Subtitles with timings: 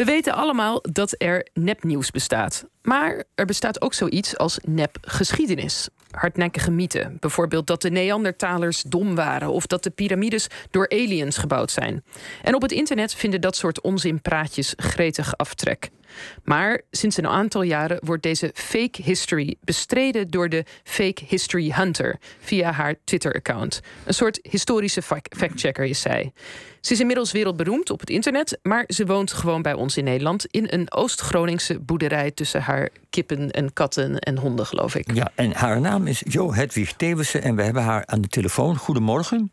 [0.00, 2.64] We weten allemaal dat er nepnieuws bestaat.
[2.82, 5.88] Maar er bestaat ook zoiets als nepgeschiedenis.
[6.10, 7.16] Hardnekkige mythen.
[7.18, 12.04] Bijvoorbeeld dat de Neandertalers dom waren of dat de piramides door aliens gebouwd zijn.
[12.42, 15.90] En op het internet vinden dat soort onzinpraatjes gretig aftrek.
[16.44, 22.18] Maar sinds een aantal jaren wordt deze fake history bestreden door de Fake History Hunter
[22.40, 23.80] via haar Twitter-account.
[24.04, 25.02] Een soort historische
[25.36, 26.32] factchecker is zij.
[26.80, 30.46] Ze is inmiddels wereldberoemd op het internet, maar ze woont gewoon bij ons in Nederland
[30.46, 35.14] in een Oost-Groningse boerderij tussen haar kippen en katten en honden, geloof ik.
[35.14, 38.76] Ja, en haar naam is Jo Hedwig Tewissen en we hebben haar aan de telefoon.
[38.76, 39.52] Goedemorgen.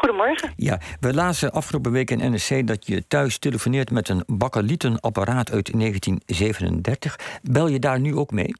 [0.00, 0.52] Goedemorgen.
[0.56, 5.72] Ja, we lazen afgelopen week in NSC dat je thuis telefoneert met een bakkelietenapparaat uit
[5.72, 7.18] 1937.
[7.42, 8.54] Bel je daar nu ook mee?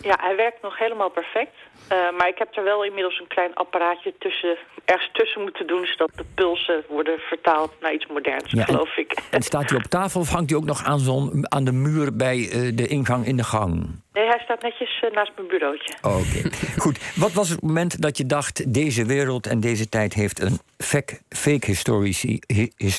[0.00, 1.54] Ja, hij werkt nog helemaal perfect.
[1.92, 5.86] Uh, maar ik heb er wel inmiddels een klein apparaatje tussen, ergens tussen moeten doen...
[5.86, 9.18] zodat de pulsen worden vertaald naar iets moderns, ja, geloof ik.
[9.30, 12.16] En staat hij op tafel of hangt hij ook nog aan, zo'n, aan de muur
[12.16, 14.02] bij uh, de ingang in de gang?
[14.12, 15.94] Nee, hij staat netjes uh, naast mijn bureautje.
[16.02, 16.50] Oké,
[16.84, 17.14] goed.
[17.16, 18.74] Wat was het moment dat je dacht...
[18.74, 22.40] deze wereld en deze tijd heeft een fake, fake history,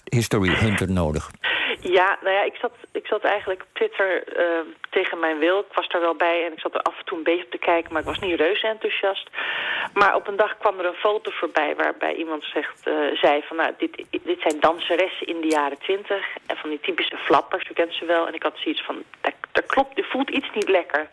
[0.09, 1.31] history hunter nodig?
[1.79, 2.71] Ja, nou ja, ik zat,
[3.05, 5.59] ik zat eigenlijk op Twitter uh, tegen mijn wil.
[5.59, 7.57] Ik was daar wel bij en ik zat er af en toe een beetje te
[7.57, 9.29] kijken, maar ik was niet reuze enthousiast.
[9.93, 13.57] Maar op een dag kwam er een foto voorbij waarbij iemand zegt, uh, zei van
[13.57, 16.25] nou, dit, dit zijn danseressen in de jaren twintig.
[16.45, 18.27] En van die typische flappers, u kent ze wel.
[18.27, 19.03] En ik had zoiets van,
[19.51, 21.09] dat, klopt, er voelt iets niet lekker.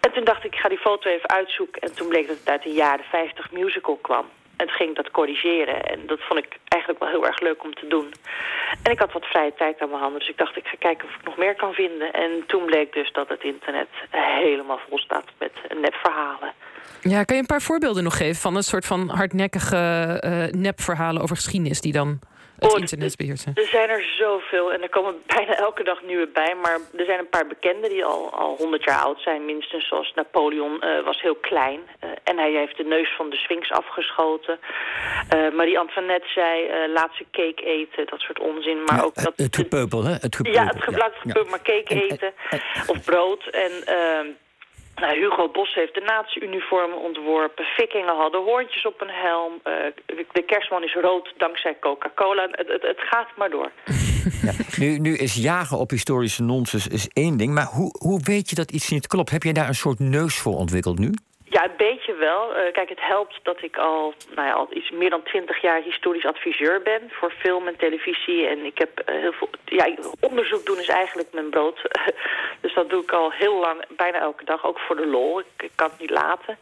[0.00, 1.82] En toen dacht ik, ik ga die foto even uitzoeken.
[1.82, 4.26] En toen bleek dat het uit een jaren 50 musical kwam.
[4.56, 5.84] En ging dat corrigeren.
[5.84, 8.12] En dat vond ik eigenlijk wel heel erg leuk om te doen.
[8.82, 10.18] En ik had wat vrije tijd aan mijn handen.
[10.18, 12.12] Dus ik dacht, ik ga kijken of ik nog meer kan vinden.
[12.12, 16.52] En toen bleek dus dat het internet helemaal vol staat met nepverhalen.
[17.00, 19.76] Ja, kan je een paar voorbeelden nog geven van een soort van hardnekkige
[20.24, 22.18] uh, nepverhalen over geschiedenis die dan
[22.58, 23.52] het oh, internet beheersen?
[23.54, 26.54] Er zijn er zoveel en er komen bijna elke dag nieuwe bij.
[26.62, 29.44] Maar er zijn een paar bekende die al, al 100 jaar oud zijn.
[29.44, 31.80] Minstens zoals Napoleon uh, was heel klein.
[31.80, 34.58] Uh, en hij heeft de neus van de Sphinx afgeschoten.
[35.34, 38.06] Uh, Marie-Antoinette zei, laat ze cake eten.
[38.06, 38.84] Dat soort onzin.
[38.84, 40.12] Maar ook dat, het gepeupel, hè?
[40.12, 40.62] Het gepeupel.
[40.62, 41.50] Ja, het gepeupel, ja.
[41.50, 42.32] maar cake eten.
[42.86, 43.46] of brood.
[43.46, 44.26] En ehm,
[45.00, 47.64] nou, Hugo Bos heeft de nazi-uniformen ontworpen.
[47.64, 49.52] Vikingen hadden hoortjes op een helm.
[49.64, 49.72] Uh,
[50.32, 52.48] de kerstman is rood dankzij Coca-Cola.
[52.50, 53.70] Het, het, het, gaat maar door.
[54.42, 57.54] Ja, nu, nu is jagen op historische nonsens is één ding.
[57.54, 59.30] Maar hoe, hoe weet je dat iets niet klopt?
[59.30, 61.12] Heb jij daar een soort neus voor ontwikkeld nu?
[62.18, 62.50] Wel.
[62.50, 65.82] Uh, kijk, het helpt dat ik al, nou ja, al iets meer dan twintig jaar
[65.82, 68.46] historisch adviseur ben voor film en televisie.
[68.46, 69.48] En ik heb uh, heel veel.
[69.64, 71.80] Ja, onderzoek doen is eigenlijk mijn brood.
[72.62, 75.40] dus dat doe ik al heel lang, bijna elke dag, ook voor de lol.
[75.40, 76.58] Ik, kan het niet laten.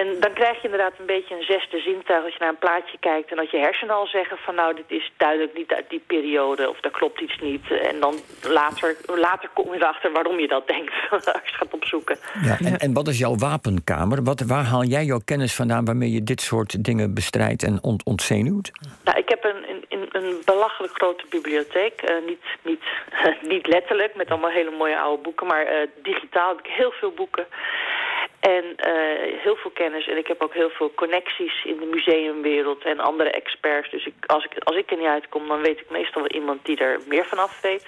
[0.00, 2.98] En dan krijg je inderdaad een beetje een zesde zintuig als je naar een plaatje
[3.00, 6.02] kijkt en dat je hersenen al zeggen van nou, dit is duidelijk niet uit die
[6.06, 7.70] periode of daar klopt iets niet.
[7.70, 12.16] En dan later, later kom je erachter waarom je dat denkt als je gaat opzoeken.
[12.42, 14.24] Ja, en, en wat is jouw wapenkamer?
[14.24, 18.04] Wat, waar haal jij jouw kennis vandaan waarmee je dit soort dingen bestrijdt en ont
[18.04, 18.70] ontzenuwt?
[19.04, 22.10] Nou, ik heb een, een, een belachelijk grote bibliotheek.
[22.10, 22.82] Uh, niet, niet,
[23.52, 27.12] niet letterlijk, met allemaal hele mooie oude boeken, maar uh, digitaal heb ik heel veel
[27.12, 27.46] boeken.
[28.52, 30.08] En uh, heel veel kennis.
[30.08, 33.90] En ik heb ook heel veel connecties in de museumwereld en andere experts.
[33.90, 36.64] Dus ik, als, ik, als ik er niet uitkom, dan weet ik meestal wel iemand
[36.64, 37.86] die er meer van af weet.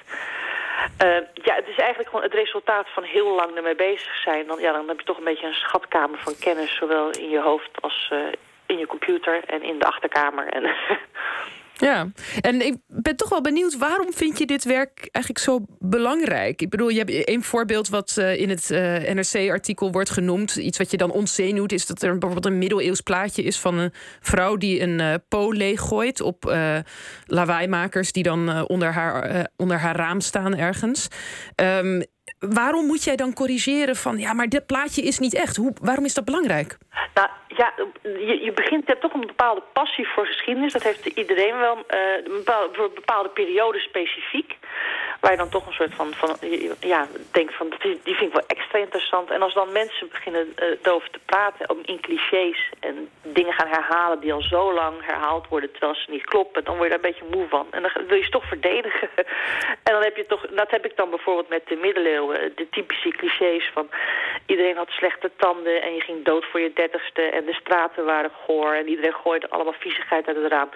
[1.05, 4.47] Uh, ja, het is eigenlijk gewoon het resultaat van heel lang ermee bezig zijn.
[4.47, 7.41] Dan, ja, dan heb je toch een beetje een schatkamer van kennis, zowel in je
[7.41, 8.19] hoofd als uh,
[8.67, 10.47] in je computer en in de achterkamer.
[10.49, 10.63] En
[11.79, 12.09] Ja,
[12.41, 16.63] en ik ben toch wel benieuwd, waarom vind je dit werk eigenlijk zo belangrijk?
[16.63, 20.57] Ik bedoel, je hebt een voorbeeld wat uh, in het uh, NRC-artikel wordt genoemd.
[20.57, 23.93] Iets wat je dan ontzenuwt, is dat er bijvoorbeeld een middeleeuws plaatje is van een
[24.21, 26.57] vrouw die een uh, po leeggooit op
[27.27, 31.09] lawaaimakers die dan onder, haar, onder haar raam staan ergens.
[31.57, 32.03] Um,
[32.39, 35.57] waarom moet jij dan corrigeren van ja, maar dit plaatje is niet echt?
[35.57, 36.77] Hoe, waarom is dat belangrijk?
[37.15, 40.73] Nou ja, je, je begint, je hebt toch een bepaalde passie voor geschiedenis.
[40.73, 44.57] Dat heeft iedereen wel, een bepaalde, voor bepaalde perioden specifiek.
[45.27, 46.37] Waar je dan toch een soort van, van
[46.81, 49.31] ja, denkt van, die, die vind ik wel extra interessant.
[49.31, 53.69] En als dan mensen beginnen uh, erover te praten, ook in clichés en dingen gaan
[53.69, 57.05] herhalen die al zo lang herhaald worden terwijl ze niet kloppen, dan word je daar
[57.05, 57.67] een beetje moe van.
[57.71, 59.09] En dan wil je ze toch verdedigen.
[59.87, 63.09] en dan heb je toch, dat heb ik dan bijvoorbeeld met de middeleeuwen, de typische
[63.09, 63.89] clichés van
[64.47, 68.31] iedereen had slechte tanden en je ging dood voor je dertigste en de straten waren
[68.45, 70.69] goor en iedereen gooide allemaal viezigheid uit het raam.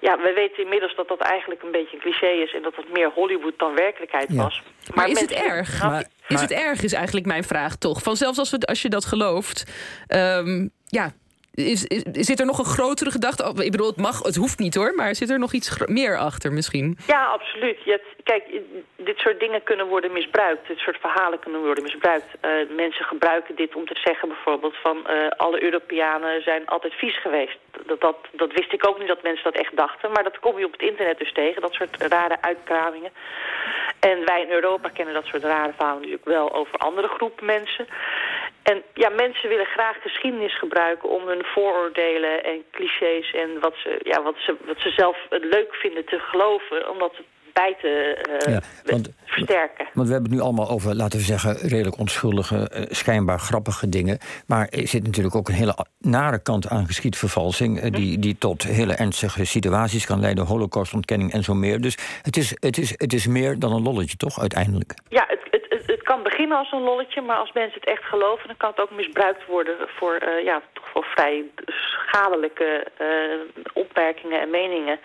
[0.00, 2.92] Ja, we weten inmiddels dat dat eigenlijk een beetje een cliché is en dat het
[2.92, 4.62] meer Hollywood dan werkelijkheid was.
[4.62, 5.82] Maar, maar is het erg?
[5.82, 8.02] Maar, is het erg, is eigenlijk mijn vraag toch?
[8.02, 9.64] Van zelfs als, we, als je dat gelooft,
[10.08, 11.12] um, ja,
[11.54, 13.64] is, is, zit er nog een grotere gedachte?
[13.64, 16.52] Ik bedoel, het mag, het hoeft niet hoor, maar zit er nog iets meer achter
[16.52, 16.98] misschien?
[17.06, 17.78] Ja, absoluut.
[17.84, 18.44] Je kijk,
[18.96, 20.66] dit soort dingen kunnen worden misbruikt.
[20.68, 22.26] Dit soort verhalen kunnen worden misbruikt.
[22.42, 27.20] Uh, mensen gebruiken dit om te zeggen bijvoorbeeld van uh, alle Europeanen zijn altijd vies
[27.20, 27.58] geweest.
[27.86, 30.12] Dat, dat, dat wist ik ook niet dat mensen dat echt dachten.
[30.12, 33.12] Maar dat kom je op het internet dus tegen, dat soort rare uitkramingen.
[34.00, 37.86] En wij in Europa kennen dat soort rare verhalen natuurlijk wel over andere groepen mensen.
[38.64, 44.00] En ja, mensen willen graag geschiedenis gebruiken om hun vooroordelen en clichés en wat ze,
[44.02, 48.18] ja, wat ze, wat ze zelf leuk vinden te geloven, omdat het bij te
[48.48, 49.86] uh, want, versterken.
[49.92, 53.88] Want we hebben het nu allemaal over, laten we zeggen, redelijk onschuldige, uh, schijnbaar grappige
[53.88, 54.18] dingen.
[54.46, 58.62] Maar er zit natuurlijk ook een hele nare kant aan geschiedvervalsing, uh, die, die tot
[58.62, 61.80] hele ernstige situaties kan leiden, holocaustontkenning en zo meer.
[61.80, 64.94] Dus het is, het, is, het is meer dan een lolletje, toch, uiteindelijk?
[65.08, 65.53] Ja, het
[66.04, 68.90] kan beginnen als een lolletje, maar als mensen het echt geloven, dan kan het ook
[68.90, 72.86] misbruikt worden voor, ja, toch wel vrij schadelijke
[73.72, 74.98] opmerkingen en meningen.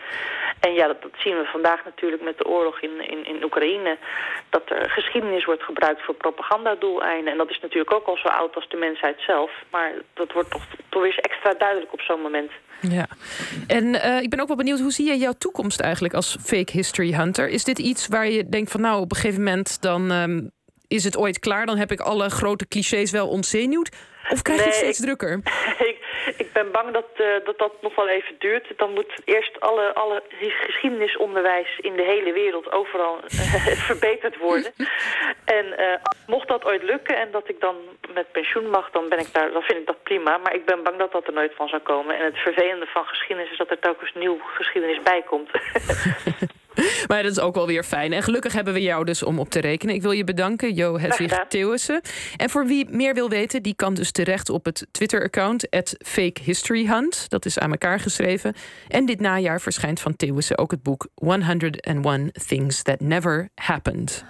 [0.59, 3.97] En ja, dat, zien we vandaag natuurlijk met de oorlog in, in, in Oekraïne...
[4.49, 7.31] dat er geschiedenis wordt gebruikt voor propagandadoeleinden.
[7.31, 9.51] En dat is natuurlijk ook al zo oud als de mensheid zelf.
[9.71, 12.51] Maar dat wordt toch, toch weer extra duidelijk op zo'n moment.
[12.81, 13.07] Ja,
[13.67, 16.71] en uh, ik ben ook wel benieuwd, hoe zie je jouw toekomst eigenlijk als fake
[16.71, 17.49] history hunter?
[17.49, 20.51] Is dit iets waar je denkt van nou, op een gegeven moment dan um,
[20.89, 21.65] is het ooit klaar?
[21.65, 23.89] Dan heb ik alle grote clichés wel ontzenuwd?
[24.29, 25.39] Of krijg je het steeds drukker?
[26.37, 28.67] Ik ben bang dat, uh, dat dat nog wel even duurt.
[28.77, 33.29] Dan moet eerst alle, alle geschiedenisonderwijs in de hele wereld overal uh,
[33.89, 34.73] verbeterd worden.
[35.59, 35.85] en uh,
[36.27, 37.75] mocht dat ooit lukken en dat ik dan
[38.13, 40.37] met pensioen mag, dan, ben ik daar, dan vind ik dat prima.
[40.37, 42.17] Maar ik ben bang dat dat er nooit van zou komen.
[42.17, 45.49] En het vervelende van geschiedenis is dat er telkens nieuw geschiedenis bij komt.
[47.07, 48.13] Maar dat is ook wel weer fijn.
[48.13, 49.95] En gelukkig hebben we jou dus om op te rekenen.
[49.95, 52.01] Ik wil je bedanken, Jo Hedwig Theeuwissen.
[52.37, 55.67] En voor wie meer wil weten, die kan dus terecht op het Twitter-account...
[56.05, 57.29] Fake History Hunt.
[57.29, 58.53] Dat is aan elkaar geschreven.
[58.87, 64.23] En dit najaar verschijnt van Theeuwissen ook het boek 101 Things That Never Happened.